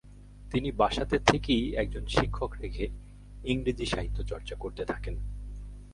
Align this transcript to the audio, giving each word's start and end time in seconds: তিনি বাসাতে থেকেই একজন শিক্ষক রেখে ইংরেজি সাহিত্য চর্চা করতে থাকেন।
তিনি 0.51 0.71
বাসাতে 0.71 1.17
থেকেই 1.19 1.63
একজন 1.75 2.03
শিক্ষক 2.07 2.51
রেখে 2.61 2.85
ইংরেজি 3.43 3.85
সাহিত্য 3.85 4.17
চর্চা 4.23 4.55
করতে 4.55 4.83
থাকেন। 4.85 5.15